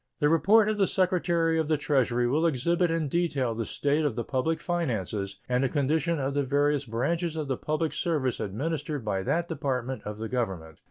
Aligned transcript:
The 0.19 0.29
report 0.29 0.67
of 0.67 0.79
the 0.79 0.87
Secretary 0.87 1.59
of 1.59 1.67
the 1.67 1.77
Treasury 1.77 2.27
will 2.27 2.47
exhibit 2.47 2.89
in 2.89 3.07
detail 3.07 3.53
the 3.53 3.65
state 3.67 4.03
of 4.03 4.15
the 4.15 4.23
public 4.23 4.59
finances 4.59 5.37
and 5.47 5.63
the 5.63 5.69
condition 5.69 6.17
of 6.17 6.33
the 6.33 6.41
various 6.41 6.85
branches 6.85 7.35
of 7.35 7.47
the 7.47 7.55
public 7.55 7.93
service 7.93 8.39
administered 8.39 9.05
by 9.05 9.21
that 9.21 9.47
Department 9.47 10.01
of 10.03 10.17
the 10.17 10.27
Government. 10.27 10.79